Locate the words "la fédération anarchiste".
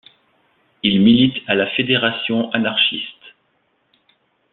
1.53-3.35